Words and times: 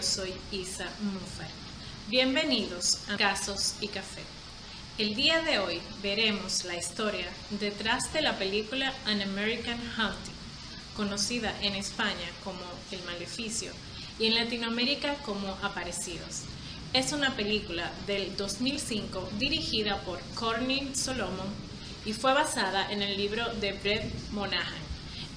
soy 0.00 0.32
Isa. 0.50 0.86
Bienvenidos 2.08 3.00
a 3.10 3.18
Casos 3.18 3.74
y 3.82 3.88
Café. 3.88 4.22
El 4.96 5.14
día 5.14 5.42
de 5.42 5.58
hoy 5.58 5.78
veremos 6.02 6.64
la 6.64 6.74
historia 6.74 7.26
detrás 7.50 8.10
de 8.14 8.22
la 8.22 8.38
película 8.38 8.94
An 9.04 9.20
American 9.20 9.78
Haunting, 9.96 10.34
conocida 10.96 11.54
en 11.60 11.74
España 11.74 12.30
como 12.44 12.60
El 12.90 13.02
Maleficio 13.04 13.70
y 14.18 14.26
en 14.28 14.36
Latinoamérica 14.36 15.16
como 15.16 15.48
Aparecidos. 15.62 16.44
Es 16.94 17.12
una 17.12 17.36
película 17.36 17.92
del 18.06 18.34
2005 18.38 19.28
dirigida 19.38 20.00
por 20.00 20.18
Corny 20.34 20.94
Solomon 20.94 21.48
y 22.06 22.14
fue 22.14 22.32
basada 22.32 22.90
en 22.90 23.02
el 23.02 23.18
libro 23.18 23.52
de 23.56 23.72
Brett 23.74 24.30
Monahan 24.30 24.88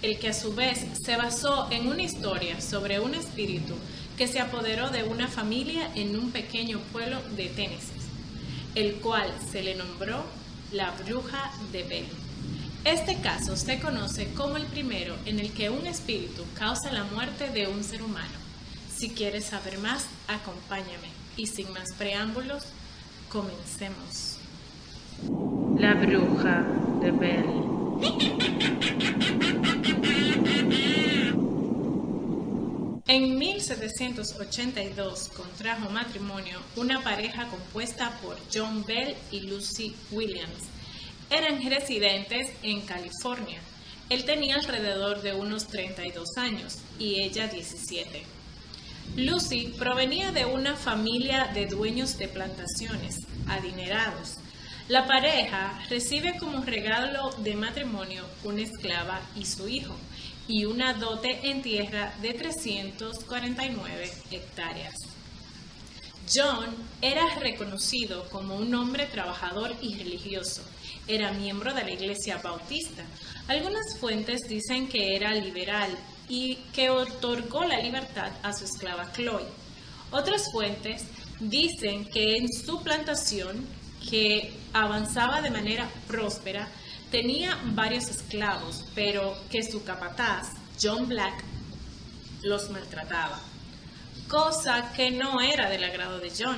el 0.01 0.17
que 0.17 0.29
a 0.29 0.33
su 0.33 0.53
vez 0.53 0.79
se 1.03 1.15
basó 1.15 1.67
en 1.71 1.87
una 1.87 2.01
historia 2.01 2.59
sobre 2.59 2.99
un 2.99 3.13
espíritu 3.13 3.75
que 4.17 4.27
se 4.27 4.39
apoderó 4.39 4.89
de 4.89 5.03
una 5.03 5.27
familia 5.27 5.89
en 5.95 6.15
un 6.15 6.31
pequeño 6.31 6.79
pueblo 6.91 7.21
de 7.35 7.47
Tennessee, 7.47 7.91
el 8.75 8.95
cual 8.95 9.31
se 9.51 9.63
le 9.63 9.75
nombró 9.75 10.23
la 10.71 10.91
bruja 10.91 11.51
de 11.71 11.83
Bell. 11.83 12.05
Este 12.83 13.17
caso 13.21 13.55
se 13.55 13.79
conoce 13.79 14.33
como 14.33 14.57
el 14.57 14.65
primero 14.65 15.15
en 15.25 15.39
el 15.39 15.51
que 15.51 15.69
un 15.69 15.85
espíritu 15.85 16.43
causa 16.55 16.91
la 16.91 17.03
muerte 17.03 17.49
de 17.49 17.67
un 17.67 17.83
ser 17.83 18.01
humano. 18.01 18.33
Si 18.95 19.09
quieres 19.09 19.45
saber 19.45 19.77
más, 19.79 20.07
acompáñame 20.27 21.09
y 21.37 21.45
sin 21.47 21.71
más 21.73 21.93
preámbulos, 21.97 22.63
comencemos. 23.29 24.37
La 25.77 25.93
bruja 25.93 26.65
de 27.01 27.11
Bell. 27.11 28.70
En 33.13 33.37
1782 33.37 35.31
contrajo 35.35 35.89
matrimonio 35.89 36.61
una 36.77 37.03
pareja 37.03 37.45
compuesta 37.49 38.17
por 38.21 38.37
John 38.53 38.85
Bell 38.85 39.17
y 39.31 39.41
Lucy 39.41 39.93
Williams. 40.11 40.69
Eran 41.29 41.61
residentes 41.69 42.51
en 42.63 42.79
California. 42.83 43.59
Él 44.07 44.23
tenía 44.23 44.55
alrededor 44.55 45.21
de 45.21 45.33
unos 45.33 45.67
32 45.67 46.37
años 46.37 46.77
y 46.99 47.21
ella 47.21 47.49
17. 47.49 48.23
Lucy 49.17 49.73
provenía 49.77 50.31
de 50.31 50.45
una 50.45 50.77
familia 50.77 51.51
de 51.53 51.65
dueños 51.65 52.17
de 52.17 52.29
plantaciones, 52.29 53.17
adinerados. 53.45 54.37
La 54.87 55.05
pareja 55.05 55.83
recibe 55.89 56.37
como 56.39 56.63
regalo 56.63 57.31
de 57.39 57.55
matrimonio 57.55 58.23
una 58.45 58.61
esclava 58.61 59.19
y 59.35 59.45
su 59.45 59.67
hijo 59.67 59.97
y 60.47 60.65
una 60.65 60.93
dote 60.93 61.49
en 61.49 61.61
tierra 61.61 62.13
de 62.21 62.33
349 62.33 64.11
hectáreas. 64.31 64.95
John 66.33 66.75
era 67.01 67.35
reconocido 67.39 68.29
como 68.29 68.55
un 68.55 68.73
hombre 68.73 69.05
trabajador 69.05 69.75
y 69.81 69.95
religioso. 69.95 70.61
Era 71.07 71.31
miembro 71.31 71.73
de 71.73 71.83
la 71.83 71.91
Iglesia 71.91 72.37
Bautista. 72.37 73.03
Algunas 73.47 73.97
fuentes 73.99 74.47
dicen 74.47 74.87
que 74.87 75.15
era 75.15 75.33
liberal 75.33 75.97
y 76.29 76.55
que 76.73 76.89
otorgó 76.89 77.65
la 77.65 77.79
libertad 77.79 78.31
a 78.43 78.53
su 78.53 78.65
esclava 78.65 79.11
Chloe. 79.11 79.45
Otras 80.11 80.51
fuentes 80.51 81.03
dicen 81.39 82.05
que 82.05 82.37
en 82.37 82.47
su 82.47 82.81
plantación, 82.81 83.65
que 84.09 84.53
avanzaba 84.73 85.41
de 85.41 85.49
manera 85.49 85.89
próspera, 86.07 86.67
Tenía 87.11 87.59
varios 87.73 88.07
esclavos, 88.07 88.85
pero 88.95 89.35
que 89.49 89.63
su 89.63 89.83
capataz, 89.83 90.53
John 90.81 91.09
Black, 91.09 91.43
los 92.41 92.69
maltrataba, 92.69 93.37
cosa 94.29 94.93
que 94.95 95.11
no 95.11 95.41
era 95.41 95.69
del 95.69 95.83
agrado 95.83 96.19
de 96.19 96.31
John. 96.31 96.57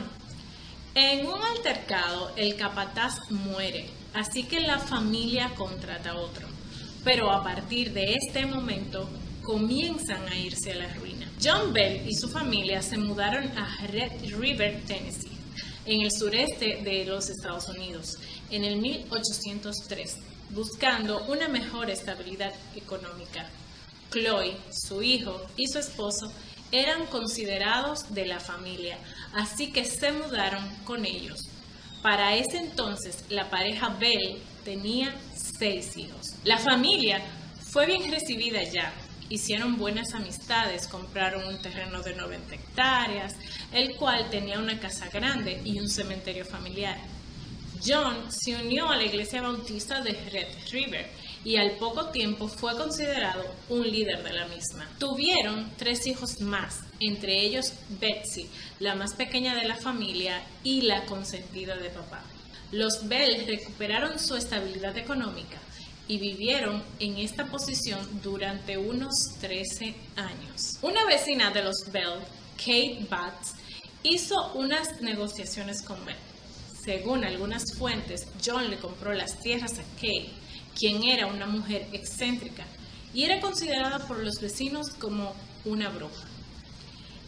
En 0.93 1.25
un 1.25 1.41
altercado, 1.41 2.33
el 2.35 2.55
capataz 2.55 3.31
muere, 3.31 3.89
así 4.13 4.43
que 4.43 4.59
la 4.59 4.77
familia 4.77 5.55
contrata 5.55 6.13
otro. 6.13 6.47
Pero 7.03 7.31
a 7.31 7.43
partir 7.43 7.91
de 7.91 8.13
este 8.13 8.45
momento 8.45 9.09
comienzan 9.41 10.27
a 10.27 10.35
irse 10.35 10.73
a 10.73 10.75
la 10.75 10.93
ruina. 10.93 11.31
John 11.43 11.73
Bell 11.73 12.07
y 12.07 12.13
su 12.13 12.29
familia 12.29 12.83
se 12.83 12.99
mudaron 12.99 13.57
a 13.57 13.87
Red 13.87 14.35
River, 14.37 14.83
Tennessee, 14.85 15.35
en 15.87 16.01
el 16.01 16.11
sureste 16.11 16.81
de 16.83 17.05
los 17.05 17.27
Estados 17.31 17.67
Unidos, 17.69 18.19
en 18.51 18.63
el 18.63 18.77
1803 18.77 20.32
buscando 20.49 21.23
una 21.25 21.47
mejor 21.47 21.89
estabilidad 21.89 22.53
económica. 22.75 23.47
Chloe, 24.11 24.55
su 24.71 25.01
hijo 25.01 25.41
y 25.57 25.67
su 25.67 25.79
esposo 25.79 26.31
eran 26.71 27.05
considerados 27.07 28.13
de 28.13 28.25
la 28.25 28.39
familia, 28.39 28.97
así 29.33 29.71
que 29.71 29.85
se 29.85 30.11
mudaron 30.11 30.67
con 30.83 31.05
ellos. 31.05 31.39
Para 32.01 32.35
ese 32.35 32.57
entonces, 32.57 33.23
la 33.29 33.49
pareja 33.49 33.89
Bell 33.99 34.41
tenía 34.65 35.15
seis 35.35 35.95
hijos. 35.97 36.35
La 36.43 36.57
familia 36.57 37.21
fue 37.71 37.85
bien 37.85 38.11
recibida 38.11 38.61
ya. 38.63 38.93
Hicieron 39.29 39.77
buenas 39.77 40.13
amistades, 40.13 40.87
compraron 40.87 41.47
un 41.47 41.61
terreno 41.61 42.01
de 42.01 42.15
90 42.15 42.55
hectáreas, 42.55 43.35
el 43.71 43.95
cual 43.95 44.29
tenía 44.29 44.59
una 44.59 44.79
casa 44.79 45.09
grande 45.09 45.61
y 45.63 45.79
un 45.79 45.89
cementerio 45.89 46.43
familiar. 46.43 46.97
John 47.85 48.31
se 48.31 48.55
unió 48.55 48.89
a 48.89 48.95
la 48.95 49.03
iglesia 49.03 49.41
bautista 49.41 49.99
de 50.01 50.13
Red 50.31 50.47
River 50.71 51.05
y 51.43 51.57
al 51.57 51.71
poco 51.71 52.09
tiempo 52.11 52.47
fue 52.47 52.77
considerado 52.77 53.43
un 53.67 53.83
líder 53.89 54.23
de 54.23 54.31
la 54.31 54.47
misma. 54.47 54.89
Tuvieron 54.99 55.69
tres 55.75 56.07
hijos 56.07 56.39
más, 56.39 56.79
entre 57.01 57.41
ellos 57.41 57.73
Betsy, 57.99 58.49
la 58.79 58.95
más 58.95 59.15
pequeña 59.15 59.55
de 59.55 59.67
la 59.67 59.75
familia 59.75 60.41
y 60.63 60.81
la 60.81 61.05
consentida 61.05 61.75
de 61.75 61.89
papá. 61.89 62.23
Los 62.71 63.07
Bell 63.09 63.45
recuperaron 63.45 64.17
su 64.17 64.35
estabilidad 64.35 64.97
económica 64.97 65.57
y 66.07 66.17
vivieron 66.17 66.81
en 66.99 67.17
esta 67.17 67.45
posición 67.47 68.21
durante 68.21 68.77
unos 68.77 69.13
13 69.41 69.93
años. 70.15 70.77
Una 70.81 71.05
vecina 71.05 71.51
de 71.51 71.63
los 71.63 71.91
Bell, 71.91 72.19
Kate 72.57 73.05
Batts, 73.09 73.55
hizo 74.03 74.53
unas 74.53 75.01
negociaciones 75.01 75.81
con 75.81 76.03
Bell 76.05 76.32
según 76.83 77.23
algunas 77.23 77.75
fuentes, 77.77 78.27
John 78.43 78.69
le 78.69 78.77
compró 78.77 79.13
las 79.13 79.39
tierras 79.39 79.79
a 79.79 79.83
Kay, 80.01 80.33
quien 80.77 81.03
era 81.03 81.27
una 81.27 81.45
mujer 81.45 81.87
excéntrica 81.93 82.65
y 83.13 83.23
era 83.23 83.39
considerada 83.39 84.07
por 84.07 84.17
los 84.19 84.39
vecinos 84.41 84.89
como 84.99 85.33
una 85.65 85.89
bruja. 85.89 86.27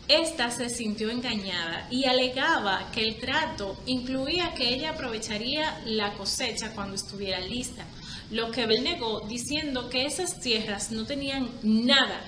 Esta 0.08 0.52
se 0.52 0.70
sintió 0.70 1.10
engañada 1.10 1.88
y 1.90 2.06
alegaba 2.06 2.92
que 2.92 3.02
el 3.02 3.18
trato 3.18 3.76
incluía 3.86 4.54
que 4.54 4.74
ella 4.74 4.92
aprovecharía 4.92 5.82
la 5.86 6.14
cosecha 6.14 6.74
cuando 6.76 6.96
estuviera 6.96 7.40
lista, 7.40 7.86
lo 8.30 8.52
que 8.52 8.64
él 8.64 8.84
negó 8.84 9.22
diciendo 9.28 9.90
que 9.90 10.06
esas 10.06 10.40
tierras 10.42 10.92
no 10.92 11.06
tenían 11.06 11.50
nada 11.64 12.22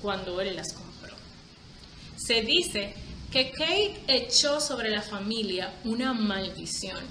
cuando 0.00 0.40
él 0.40 0.54
las 0.54 0.72
compró. 0.74 1.16
Se 2.16 2.42
dice 2.42 2.94
que 3.34 3.50
Kate 3.50 4.00
echó 4.06 4.60
sobre 4.60 4.90
la 4.90 5.02
familia 5.02 5.74
una 5.82 6.14
maldición 6.14 7.02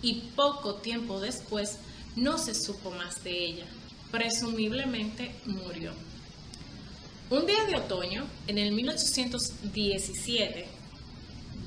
y 0.00 0.14
poco 0.34 0.76
tiempo 0.76 1.20
después 1.20 1.76
no 2.16 2.38
se 2.38 2.54
supo 2.54 2.90
más 2.90 3.22
de 3.22 3.32
ella. 3.32 3.66
Presumiblemente 4.10 5.34
murió. 5.44 5.92
Un 7.28 7.44
día 7.44 7.64
de 7.64 7.76
otoño, 7.76 8.26
en 8.46 8.56
el 8.56 8.72
1817, 8.72 10.66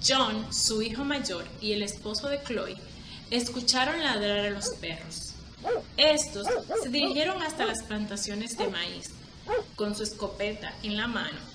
John, 0.03 0.51
su 0.51 0.81
hijo 0.81 1.05
mayor, 1.05 1.45
y 1.61 1.73
el 1.73 1.83
esposo 1.83 2.27
de 2.27 2.41
Chloe 2.41 2.77
escucharon 3.29 4.01
ladrar 4.01 4.39
a 4.39 4.49
los 4.49 4.69
perros. 4.81 5.33
Estos 5.97 6.47
se 6.81 6.89
dirigieron 6.89 7.43
hasta 7.43 7.67
las 7.67 7.83
plantaciones 7.83 8.57
de 8.57 8.67
maíz, 8.67 9.11
con 9.75 9.95
su 9.95 10.01
escopeta 10.01 10.73
en 10.81 10.97
la 10.97 11.05
mano 11.05 11.50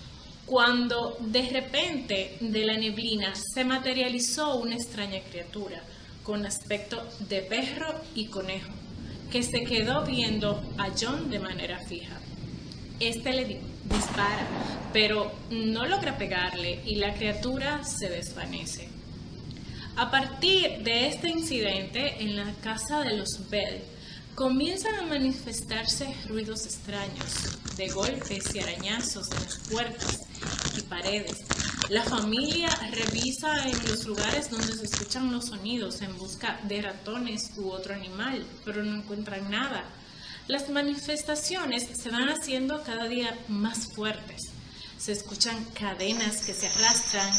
cuando 0.46 1.16
de 1.20 1.48
repente 1.50 2.38
de 2.40 2.64
la 2.64 2.75
neblina 2.75 3.34
se 3.34 3.64
materializó 3.64 4.56
una 4.56 4.76
extraña 4.76 5.20
criatura 5.20 5.82
con 6.22 6.46
aspecto 6.46 7.04
de 7.28 7.43
perro 7.43 8.00
y 8.14 8.26
conejo, 8.26 8.70
que 9.31 9.43
se 9.43 9.64
quedó 9.64 10.04
viendo 10.04 10.62
a 10.78 10.88
John 10.98 11.31
de 11.31 11.40
manera 11.40 11.81
fija. 11.81 12.19
Este 13.00 13.32
le 13.32 13.60
dispara, 13.84 14.46
pero 14.93 15.32
no 15.50 15.84
logra 15.84 16.16
pegarle 16.16 16.81
y 16.84 16.94
la 16.94 17.12
criatura 17.12 17.84
se 17.84 18.08
desvanece. 18.08 18.88
A 19.96 20.10
partir 20.10 20.82
de 20.82 21.08
este 21.08 21.28
incidente 21.28 22.22
en 22.22 22.37
la 22.37 22.52
casa 22.62 23.00
de 23.00 23.16
los 23.16 23.48
Bell, 23.50 23.82
comienzan 24.37 24.94
a 24.97 25.06
manifestarse 25.06 26.15
ruidos 26.29 26.67
extraños, 26.67 27.59
de 27.77 27.88
golpes 27.88 28.55
y 28.55 28.61
arañazos 28.61 29.31
en 29.33 29.43
las 29.43 29.59
puertas 29.71 30.27
y 30.77 30.83
paredes. 30.83 31.38
La 31.88 32.03
familia 32.03 32.69
revisa 32.93 33.67
en 33.67 33.88
los 33.88 34.05
lugares 34.05 34.50
donde 34.50 34.75
se 34.75 34.85
escuchan 34.85 35.33
los 35.33 35.47
sonidos 35.47 36.03
en 36.03 36.19
busca 36.19 36.61
de 36.65 36.83
ratones 36.83 37.53
u 37.56 37.71
otro 37.71 37.94
animal, 37.94 38.47
pero 38.67 38.85
no 38.85 38.97
encuentran 38.97 39.50
nada. 39.50 39.85
Las 40.49 40.69
manifestaciones 40.69 41.89
se 41.99 42.11
van 42.11 42.29
haciendo 42.29 42.82
cada 42.82 43.09
día 43.09 43.39
más 43.49 43.89
fuertes. 43.94 44.50
se 44.99 45.12
escuchan 45.12 45.65
cadenas 45.79 46.44
que 46.44 46.53
se 46.53 46.69
arrastran, 46.69 47.32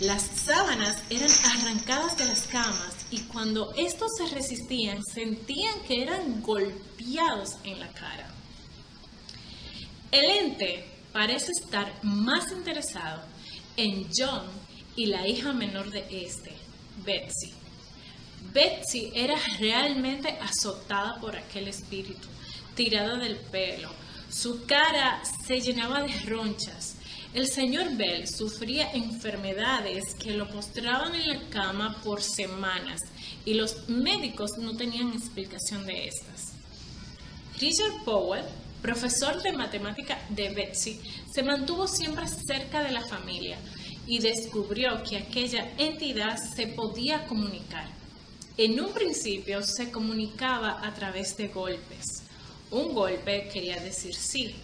las 0.00 0.22
sábanas 0.22 0.96
eran 1.10 1.30
arrancadas 1.56 2.16
de 2.16 2.24
las 2.26 2.42
camas 2.42 2.97
y 3.10 3.20
cuando 3.22 3.72
estos 3.76 4.10
se 4.16 4.34
resistían 4.34 5.02
sentían 5.04 5.80
que 5.86 6.02
eran 6.02 6.42
golpeados 6.42 7.56
en 7.64 7.80
la 7.80 7.88
cara. 7.88 8.30
El 10.10 10.24
ente 10.24 10.84
parece 11.12 11.52
estar 11.52 11.92
más 12.02 12.50
interesado 12.52 13.22
en 13.76 14.08
John 14.14 14.42
y 14.96 15.06
la 15.06 15.26
hija 15.26 15.52
menor 15.52 15.90
de 15.90 16.06
este, 16.10 16.52
Betsy. 17.04 17.52
Betsy 18.52 19.12
era 19.14 19.36
realmente 19.58 20.28
azotada 20.40 21.20
por 21.20 21.36
aquel 21.36 21.68
espíritu, 21.68 22.28
tirada 22.74 23.16
del 23.16 23.36
pelo. 23.36 23.90
Su 24.30 24.64
cara 24.66 25.22
se 25.46 25.60
llenaba 25.60 26.02
de 26.02 26.12
ronchas 26.20 26.97
el 27.34 27.46
señor 27.46 27.94
Bell 27.96 28.26
sufría 28.26 28.90
enfermedades 28.92 30.14
que 30.14 30.32
lo 30.32 30.48
postraban 30.48 31.14
en 31.14 31.28
la 31.28 31.48
cama 31.50 32.00
por 32.02 32.22
semanas 32.22 33.00
y 33.44 33.54
los 33.54 33.88
médicos 33.88 34.52
no 34.58 34.76
tenían 34.76 35.12
explicación 35.12 35.84
de 35.84 36.08
estas. 36.08 36.54
Richard 37.60 38.04
Powell, 38.04 38.44
profesor 38.80 39.42
de 39.42 39.52
matemática 39.52 40.18
de 40.30 40.50
Betsy, 40.50 41.00
se 41.30 41.42
mantuvo 41.42 41.86
siempre 41.86 42.26
cerca 42.28 42.82
de 42.82 42.92
la 42.92 43.04
familia 43.04 43.58
y 44.06 44.20
descubrió 44.20 45.02
que 45.02 45.18
aquella 45.18 45.70
entidad 45.76 46.38
se 46.38 46.68
podía 46.68 47.26
comunicar. 47.26 47.88
En 48.56 48.80
un 48.80 48.92
principio 48.92 49.62
se 49.62 49.90
comunicaba 49.90 50.80
a 50.82 50.94
través 50.94 51.36
de 51.36 51.48
golpes. 51.48 52.22
Un 52.70 52.94
golpe 52.94 53.48
quería 53.52 53.78
decir 53.80 54.14
sí, 54.14 54.54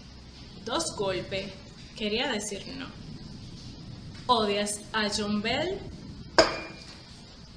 dos 0.64 0.96
golpes 0.96 1.50
Quería 1.96 2.26
decir 2.32 2.66
no. 2.76 2.86
Odias 4.26 4.80
a 4.92 5.08
John 5.08 5.40
Bell. 5.40 5.78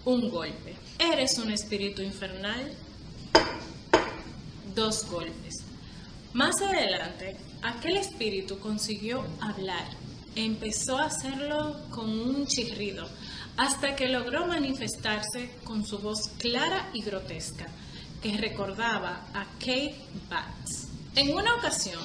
Un 0.05 0.29
golpe. 0.29 0.75
Eres 0.99 1.39
un 1.39 1.51
espíritu 1.51 2.03
infernal. 2.03 2.71
Dos 4.75 5.09
golpes. 5.09 5.55
Más 6.33 6.61
adelante, 6.61 7.35
aquel 7.63 7.97
espíritu 7.97 8.59
consiguió 8.59 9.25
hablar. 9.41 9.87
Empezó 10.35 10.97
a 10.97 11.05
hacerlo 11.05 11.89
con 11.89 12.07
un 12.07 12.45
chirrido, 12.45 13.09
hasta 13.57 13.95
que 13.95 14.07
logró 14.07 14.45
manifestarse 14.45 15.49
con 15.63 15.83
su 15.83 15.97
voz 15.97 16.29
clara 16.37 16.91
y 16.93 17.01
grotesca, 17.01 17.65
que 18.21 18.37
recordaba 18.37 19.25
a 19.33 19.45
Kate 19.57 19.95
Batts. 20.29 20.89
En 21.15 21.33
una 21.33 21.55
ocasión, 21.55 22.03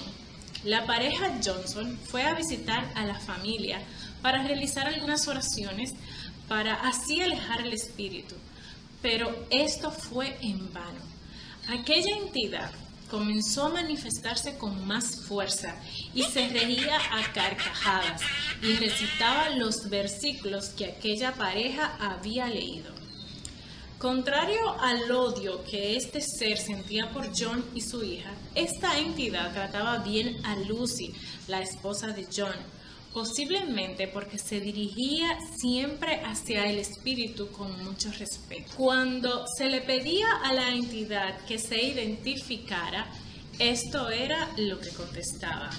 la 0.65 0.87
pareja 0.87 1.39
Johnson 1.45 1.99
fue 2.05 2.23
a 2.23 2.35
visitar 2.35 2.91
a 2.95 3.05
la 3.05 3.19
familia 3.19 3.83
para 4.23 4.43
realizar 4.43 4.87
algunas 4.87 5.27
oraciones 5.27 5.93
para 6.49 6.75
así 6.75 7.21
alejar 7.21 7.63
el 7.63 7.73
espíritu, 7.73 8.35
pero 9.01 9.47
esto 9.51 9.91
fue 9.91 10.37
en 10.41 10.73
vano. 10.73 11.01
Aquella 11.69 12.17
entidad 12.17 12.71
comenzó 13.11 13.67
a 13.67 13.71
manifestarse 13.71 14.57
con 14.57 14.87
más 14.87 15.27
fuerza 15.27 15.75
y 16.15 16.23
se 16.23 16.49
reía 16.49 16.97
a 16.97 17.33
carcajadas 17.33 18.23
y 18.63 18.75
recitaba 18.75 19.51
los 19.51 19.91
versículos 19.91 20.71
que 20.71 20.87
aquella 20.87 21.35
pareja 21.35 21.97
había 22.01 22.47
leído. 22.47 23.02
Contrario 24.03 24.75
al 24.81 25.09
odio 25.13 25.63
que 25.63 25.95
este 25.97 26.21
ser 26.21 26.59
sentía 26.59 27.09
por 27.13 27.31
John 27.39 27.65
y 27.73 27.81
su 27.81 28.03
hija, 28.03 28.35
esta 28.53 28.99
entidad 28.99 29.53
trataba 29.53 29.99
bien 29.99 30.45
a 30.45 30.57
Lucy, 30.57 31.13
la 31.47 31.61
esposa 31.61 32.09
de 32.09 32.27
John, 32.37 32.57
posiblemente 33.15 34.09
porque 34.09 34.41
se 34.41 34.61
dirigía 34.61 35.39
siempre 35.57 36.21
hacia 36.25 36.69
el 36.69 36.79
espíritu 36.81 37.53
con 37.53 37.85
mucho 37.85 38.11
respeto. 38.19 38.73
Cuando 38.77 39.45
se 39.57 39.71
le 39.71 39.83
pedía 39.83 40.27
a 40.43 40.53
la 40.53 40.71
entidad 40.71 41.39
que 41.47 41.61
se 41.61 41.81
identificara, 41.81 43.07
esto 43.61 44.11
era 44.11 44.51
lo 44.57 44.81
que 44.81 44.91
contestaba. 44.91 45.71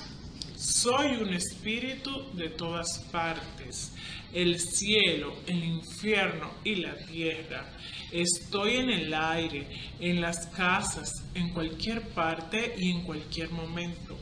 Soy 0.55 1.17
un 1.17 1.33
espíritu 1.33 2.33
de 2.35 2.51
todas 2.51 2.99
partes, 3.11 3.91
el 4.31 4.57
cielo, 4.61 5.35
el 5.45 5.61
infierno 5.61 6.53
y 6.63 6.75
la 6.75 6.95
tierra. 7.05 7.69
Estoy 8.13 8.75
en 8.75 8.91
el 8.91 9.11
aire, 9.11 9.67
en 9.99 10.21
las 10.21 10.45
casas, 10.45 11.11
en 11.33 11.49
cualquier 11.49 12.09
parte 12.09 12.75
y 12.77 12.91
en 12.91 13.01
cualquier 13.01 13.49
momento. 13.49 14.15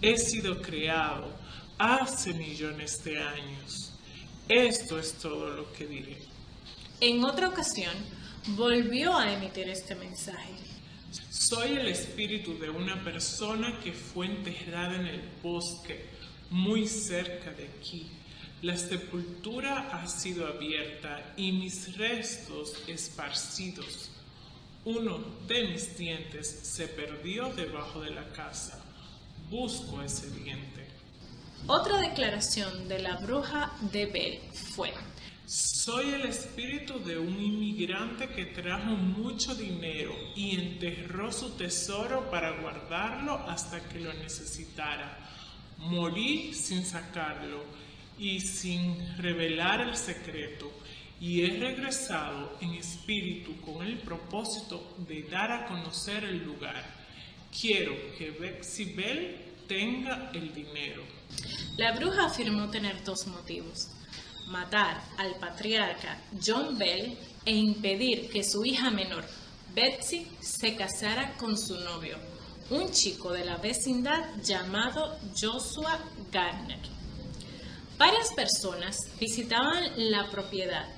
He 0.00 0.16
sido 0.16 0.62
creado 0.62 1.36
hace 1.76 2.34
millones 2.34 3.02
de 3.02 3.18
años. 3.18 3.98
Esto 4.48 4.96
es 4.96 5.14
todo 5.14 5.50
lo 5.50 5.72
que 5.72 5.86
diré. 5.86 6.18
En 7.00 7.24
otra 7.24 7.48
ocasión, 7.48 7.92
volvió 8.56 9.16
a 9.16 9.32
emitir 9.32 9.68
este 9.68 9.96
mensaje. 9.96 10.54
Soy 11.28 11.72
el 11.72 11.88
espíritu 11.88 12.56
de 12.60 12.70
una 12.70 13.02
persona 13.02 13.80
que 13.82 13.92
fue 13.92 14.26
enterrada 14.26 14.94
en 14.94 15.06
el 15.06 15.20
bosque, 15.42 16.06
muy 16.48 16.86
cerca 16.86 17.50
de 17.50 17.64
aquí. 17.64 18.08
La 18.62 18.76
sepultura 18.76 19.90
ha 19.90 20.06
sido 20.06 20.46
abierta 20.46 21.34
y 21.36 21.50
mis 21.50 21.96
restos 21.96 22.76
esparcidos. 22.86 24.12
Uno 24.84 25.18
de 25.48 25.64
mis 25.64 25.98
dientes 25.98 26.60
se 26.62 26.86
perdió 26.86 27.52
debajo 27.54 28.00
de 28.02 28.10
la 28.10 28.28
casa. 28.28 28.80
Busco 29.50 30.00
ese 30.00 30.30
diente. 30.30 30.86
Otra 31.66 32.00
declaración 32.00 32.86
de 32.86 33.00
la 33.00 33.16
bruja 33.16 33.72
de 33.90 34.06
Bel 34.06 34.38
fue, 34.52 34.92
soy 35.44 36.10
el 36.10 36.26
espíritu 36.26 37.00
de 37.00 37.18
un 37.18 37.40
inmigrante 37.40 38.28
que 38.28 38.46
trajo 38.46 38.90
mucho 38.90 39.56
dinero 39.56 40.14
y 40.36 40.54
enterró 40.54 41.32
su 41.32 41.50
tesoro 41.56 42.30
para 42.30 42.60
guardarlo 42.60 43.34
hasta 43.48 43.80
que 43.88 43.98
lo 43.98 44.12
necesitara. 44.14 45.18
Morí 45.78 46.54
sin 46.54 46.86
sacarlo 46.86 47.64
y 48.18 48.40
sin 48.40 49.16
revelar 49.18 49.80
el 49.80 49.96
secreto, 49.96 50.70
y 51.20 51.42
he 51.42 51.56
regresado 51.58 52.58
en 52.60 52.74
espíritu 52.74 53.60
con 53.60 53.86
el 53.86 53.98
propósito 53.98 54.94
de 55.06 55.22
dar 55.22 55.52
a 55.52 55.66
conocer 55.66 56.24
el 56.24 56.44
lugar. 56.44 56.84
Quiero 57.60 57.94
que 58.18 58.30
Bexibel 58.30 59.36
tenga 59.68 60.30
el 60.34 60.52
dinero. 60.52 61.02
La 61.76 61.92
bruja 61.92 62.26
afirmó 62.26 62.68
tener 62.70 63.04
dos 63.04 63.26
motivos. 63.26 63.88
Matar 64.48 65.00
al 65.16 65.36
patriarca 65.36 66.20
John 66.44 66.76
Bell 66.76 67.16
e 67.44 67.54
impedir 67.54 68.28
que 68.28 68.42
su 68.42 68.64
hija 68.64 68.90
menor, 68.90 69.24
Betsy, 69.74 70.26
se 70.40 70.74
casara 70.76 71.34
con 71.36 71.56
su 71.56 71.78
novio, 71.78 72.18
un 72.70 72.90
chico 72.90 73.32
de 73.32 73.44
la 73.44 73.56
vecindad 73.56 74.42
llamado 74.42 75.18
Joshua 75.40 75.98
Gardner. 76.30 76.91
Varias 78.04 78.32
personas 78.34 78.98
visitaban 79.20 79.92
la 79.96 80.28
propiedad 80.28 80.88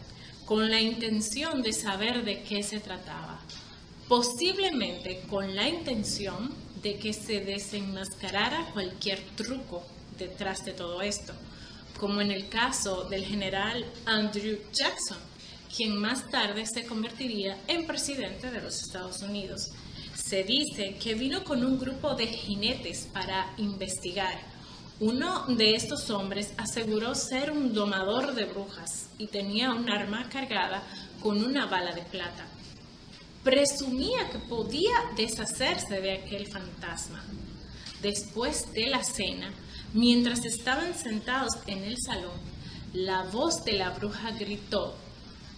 con 0.46 0.70
la 0.70 0.80
intención 0.80 1.60
de 1.60 1.74
saber 1.74 2.24
de 2.24 2.42
qué 2.44 2.62
se 2.62 2.80
trataba, 2.80 3.42
posiblemente 4.08 5.20
con 5.28 5.54
la 5.54 5.68
intención 5.68 6.54
de 6.82 6.96
que 6.96 7.12
se 7.12 7.40
desenmascarara 7.40 8.70
cualquier 8.72 9.20
truco 9.36 9.82
detrás 10.16 10.64
de 10.64 10.72
todo 10.72 11.02
esto, 11.02 11.34
como 12.00 12.22
en 12.22 12.30
el 12.30 12.48
caso 12.48 13.04
del 13.04 13.26
general 13.26 13.84
Andrew 14.06 14.60
Jackson, 14.72 15.18
quien 15.76 15.98
más 15.98 16.30
tarde 16.30 16.64
se 16.64 16.86
convertiría 16.86 17.58
en 17.68 17.86
presidente 17.86 18.50
de 18.50 18.62
los 18.62 18.80
Estados 18.80 19.20
Unidos. 19.20 19.72
Se 20.14 20.42
dice 20.42 20.96
que 20.98 21.12
vino 21.12 21.44
con 21.44 21.66
un 21.66 21.78
grupo 21.78 22.14
de 22.14 22.28
jinetes 22.28 23.06
para 23.12 23.52
investigar 23.58 24.53
uno 25.00 25.46
de 25.48 25.74
estos 25.74 26.08
hombres 26.10 26.52
aseguró 26.56 27.14
ser 27.16 27.50
un 27.50 27.74
domador 27.74 28.34
de 28.34 28.44
brujas 28.44 29.08
y 29.18 29.26
tenía 29.26 29.72
un 29.72 29.90
arma 29.90 30.28
cargada 30.28 30.84
con 31.20 31.42
una 31.42 31.66
bala 31.66 31.92
de 31.92 32.02
plata. 32.02 32.46
Presumía 33.42 34.30
que 34.30 34.38
podía 34.38 34.92
deshacerse 35.16 36.00
de 36.00 36.12
aquel 36.12 36.46
fantasma. 36.46 37.24
Después 38.02 38.72
de 38.72 38.86
la 38.86 39.02
cena, 39.02 39.52
mientras 39.94 40.44
estaban 40.44 40.94
sentados 40.94 41.54
en 41.66 41.82
el 41.82 41.96
salón, 41.98 42.38
la 42.92 43.24
voz 43.24 43.64
de 43.64 43.72
la 43.72 43.90
bruja 43.90 44.30
gritó, 44.30 44.94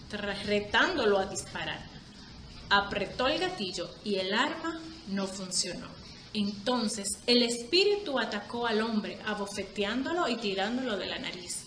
retándolo 0.09 1.19
a 1.19 1.27
disparar. 1.27 1.85
Apretó 2.69 3.27
el 3.27 3.39
gatillo 3.39 3.87
y 4.03 4.15
el 4.15 4.33
arma 4.33 4.81
no 5.09 5.27
funcionó. 5.27 5.96
Entonces 6.37 7.17
el 7.25 7.41
espíritu 7.41 8.19
atacó 8.19 8.67
al 8.67 8.81
hombre, 8.81 9.17
abofeteándolo 9.25 10.27
y 10.27 10.35
tirándolo 10.35 10.95
de 10.95 11.07
la 11.07 11.17
nariz. 11.17 11.63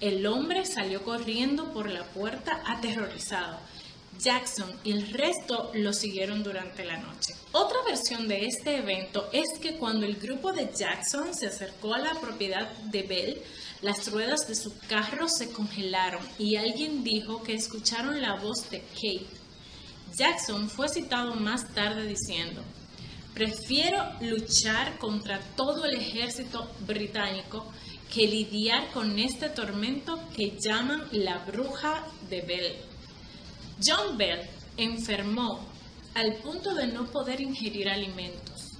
El 0.00 0.24
hombre 0.26 0.64
salió 0.64 1.02
corriendo 1.02 1.72
por 1.72 1.90
la 1.90 2.04
puerta 2.04 2.62
aterrorizado 2.64 3.58
Jackson 4.20 4.70
y 4.84 4.92
el 4.92 5.12
resto 5.12 5.72
lo 5.74 5.92
siguieron 5.92 6.44
durante 6.44 6.84
la 6.84 6.98
noche. 6.98 7.34
Otra 7.50 7.78
versión 7.84 8.28
de 8.28 8.46
este 8.46 8.76
evento 8.76 9.28
es 9.32 9.58
que 9.60 9.76
cuando 9.76 10.06
el 10.06 10.14
grupo 10.14 10.52
de 10.52 10.70
Jackson 10.72 11.34
se 11.34 11.48
acercó 11.48 11.92
a 11.92 11.98
la 11.98 12.14
propiedad 12.14 12.70
de 12.92 13.02
Bell, 13.02 13.42
las 13.80 14.08
ruedas 14.12 14.46
de 14.46 14.54
su 14.54 14.72
carro 14.86 15.28
se 15.28 15.50
congelaron 15.50 16.22
y 16.38 16.54
alguien 16.54 17.02
dijo 17.02 17.42
que 17.42 17.54
escucharon 17.54 18.22
la 18.22 18.36
voz 18.36 18.70
de 18.70 18.82
Kate. 18.82 19.26
Jackson 20.16 20.70
fue 20.70 20.88
citado 20.88 21.34
más 21.34 21.74
tarde 21.74 22.06
diciendo, 22.06 22.62
prefiero 23.34 23.98
luchar 24.20 24.98
contra 24.98 25.40
todo 25.56 25.84
el 25.84 25.94
ejército 25.94 26.70
británico 26.86 27.72
que 28.12 28.26
lidiar 28.26 28.90
con 28.92 29.18
este 29.18 29.48
tormento 29.48 30.20
que 30.36 30.58
llaman 30.58 31.08
la 31.12 31.38
bruja 31.38 32.06
de 32.28 32.42
Bell. 32.42 32.76
John 33.84 34.18
Bell 34.18 34.40
enfermó 34.76 35.66
al 36.14 36.34
punto 36.36 36.74
de 36.74 36.88
no 36.88 37.06
poder 37.06 37.40
ingerir 37.40 37.88
alimentos. 37.88 38.72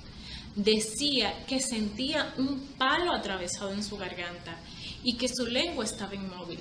Decía 0.55 1.47
que 1.47 1.61
sentía 1.61 2.35
un 2.37 2.61
palo 2.77 3.15
atravesado 3.15 3.73
en 3.73 3.83
su 3.83 3.97
garganta 3.97 4.59
y 5.03 5.17
que 5.17 5.29
su 5.29 5.47
lengua 5.47 5.85
estaba 5.85 6.15
inmóvil. 6.15 6.61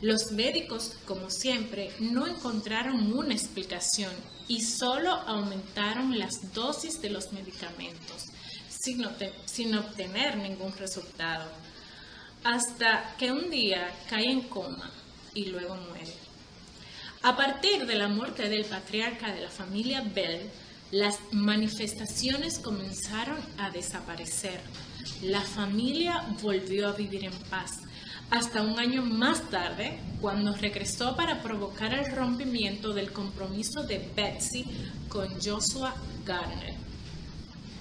Los 0.00 0.32
médicos, 0.32 0.94
como 1.06 1.30
siempre, 1.30 1.90
no 2.00 2.26
encontraron 2.26 3.12
una 3.12 3.34
explicación 3.34 4.12
y 4.48 4.62
solo 4.62 5.10
aumentaron 5.10 6.18
las 6.18 6.52
dosis 6.52 7.00
de 7.00 7.10
los 7.10 7.32
medicamentos 7.32 8.26
sin, 9.46 9.74
obtener 9.74 10.36
ningún 10.36 10.76
resultado, 10.76 11.50
hasta 12.42 13.16
que 13.16 13.32
un 13.32 13.48
día 13.50 13.90
cae 14.10 14.30
en 14.30 14.42
coma 14.42 14.90
y 15.32 15.46
luego 15.46 15.76
muere. 15.76 16.12
A 17.22 17.36
partir 17.36 17.86
de 17.86 17.94
la 17.94 18.08
muerte 18.08 18.48
del 18.50 18.66
patriarca 18.66 19.32
de 19.32 19.40
la 19.40 19.48
familia 19.48 20.02
Bell, 20.02 20.50
las 20.90 21.18
manifestaciones 21.32 22.58
comenzaron 22.58 23.38
a 23.58 23.70
desaparecer. 23.70 24.60
La 25.22 25.40
familia 25.40 26.26
volvió 26.42 26.88
a 26.88 26.92
vivir 26.92 27.24
en 27.24 27.32
paz, 27.48 27.78
hasta 28.30 28.62
un 28.62 28.78
año 28.78 29.02
más 29.02 29.50
tarde, 29.50 29.98
cuando 30.20 30.54
regresó 30.54 31.14
para 31.14 31.42
provocar 31.42 31.92
el 31.94 32.10
rompimiento 32.10 32.92
del 32.92 33.12
compromiso 33.12 33.82
de 33.82 33.98
Betsy 34.14 34.64
con 35.08 35.28
Joshua 35.40 35.94
Garner. 36.24 36.74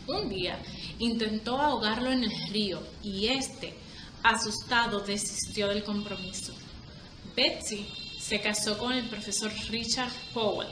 Un 0.07 0.29
día 0.29 0.59
intentó 1.00 1.57
ahogarlo 1.57 2.12
en 2.12 2.25
el 2.25 2.50
río 2.51 2.83
y 3.01 3.27
este, 3.27 3.73
asustado, 4.21 5.00
desistió 5.00 5.69
del 5.69 5.83
compromiso. 5.83 6.53
Betsy 7.35 7.88
se 8.19 8.39
casó 8.41 8.77
con 8.77 8.93
el 8.93 9.07
profesor 9.07 9.51
Richard 9.69 10.12
Powell, 10.33 10.67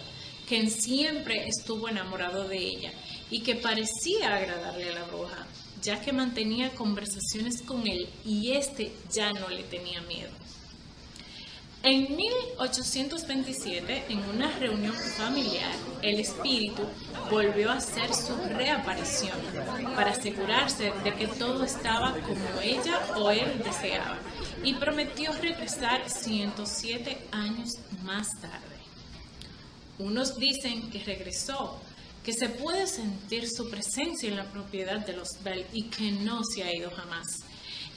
quien 0.47 0.69
siempre 0.69 1.47
estuvo 1.47 1.87
enamorado 1.87 2.47
de 2.47 2.57
ella 2.57 2.91
y 3.29 3.41
que 3.41 3.55
parecía 3.55 4.35
agradarle 4.35 4.89
a 4.89 4.95
la 4.95 5.03
bruja, 5.05 5.47
ya 5.81 5.99
que 6.01 6.13
mantenía 6.13 6.69
conversaciones 6.71 7.61
con 7.61 7.87
él 7.87 8.09
y 8.25 8.51
éste 8.51 8.93
ya 9.11 9.31
no 9.33 9.49
le 9.49 9.63
tenía 9.63 10.01
miedo. 10.01 10.31
En 11.83 12.15
1827, 12.15 14.03
en 14.09 14.19
una 14.29 14.55
reunión 14.59 14.93
familiar, 14.93 15.71
el 16.03 16.19
espíritu 16.19 16.83
volvió 17.31 17.71
a 17.71 17.77
hacer 17.77 18.13
su 18.13 18.35
reaparición 18.55 19.39
para 19.95 20.11
asegurarse 20.11 20.93
de 21.03 21.13
que 21.15 21.25
todo 21.25 21.63
estaba 21.63 22.13
como 22.19 22.61
ella 22.61 22.99
o 23.17 23.31
él 23.31 23.63
deseaba 23.65 24.19
y 24.63 24.75
prometió 24.75 25.33
regresar 25.33 26.07
107 26.07 27.17
años 27.31 27.79
más 28.03 28.39
tarde. 28.39 28.77
Unos 29.97 30.37
dicen 30.37 30.91
que 30.91 31.03
regresó, 31.03 31.81
que 32.23 32.33
se 32.33 32.49
puede 32.49 32.87
sentir 32.87 33.49
su 33.49 33.69
presencia 33.69 34.29
en 34.29 34.37
la 34.37 34.51
propiedad 34.51 35.05
de 35.05 35.13
los 35.13 35.41
Bell 35.43 35.65
y 35.73 35.83
que 35.83 36.11
no 36.11 36.43
se 36.43 36.63
ha 36.63 36.73
ido 36.73 36.91
jamás. 36.91 37.39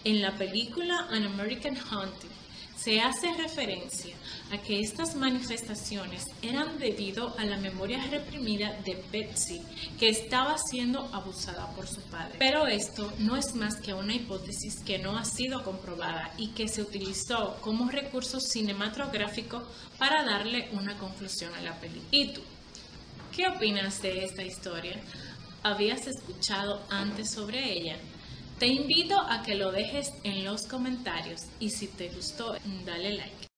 En 0.05 0.21
la 0.21 0.37
película 0.37 1.09
An 1.11 1.25
American 1.25 1.77
Haunting, 1.77 2.31
se 2.77 3.01
hace 3.01 3.33
referencia 3.35 4.15
a 4.53 4.59
que 4.59 4.81
estas 4.81 5.15
manifestaciones 5.15 6.27
eran 6.43 6.79
debido 6.79 7.35
a 7.39 7.45
la 7.45 7.57
memoria 7.57 8.05
reprimida 8.11 8.79
de 8.85 9.03
Betsy, 9.11 9.63
que 9.99 10.11
estaba 10.11 10.59
siendo 10.59 11.09
abusada 11.15 11.71
por 11.75 11.87
su 11.87 12.03
padre. 12.03 12.37
Pero 12.39 12.67
esto 12.67 13.11
no 13.19 13.37
es 13.37 13.55
más 13.55 13.77
que 13.77 13.95
una 13.95 14.15
hipótesis 14.15 14.81
que 14.81 14.99
no 14.99 15.17
ha 15.17 15.25
sido 15.25 15.63
comprobada 15.65 16.35
y 16.37 16.49
que 16.49 16.69
se 16.69 16.83
utilizó 16.83 17.57
como 17.63 17.89
recurso 17.91 18.39
cinematográfico 18.39 19.63
para 19.99 20.23
darle 20.25 20.69
una 20.73 20.99
conclusión 20.99 21.55
a 21.55 21.63
la 21.63 21.81
película. 21.81 22.09
¿Y 22.11 22.35
tú? 22.35 22.43
¿Qué 23.35 23.49
opinas 23.49 24.01
de 24.01 24.25
esta 24.25 24.45
historia? 24.45 24.97
¿Habías 25.65 26.07
escuchado 26.07 26.81
antes 26.89 27.33
sobre 27.33 27.73
ella? 27.73 27.97
Te 28.61 28.69
invito 28.69 29.19
a 29.19 29.43
que 29.43 29.57
lo 29.57 29.73
dejes 29.73 30.13
en 30.23 30.45
los 30.45 30.67
comentarios 30.67 31.43
y 31.59 31.71
si 31.71 31.89
te 31.89 32.11
gustó, 32.11 32.55
dale 32.87 33.17
like. 33.17 33.54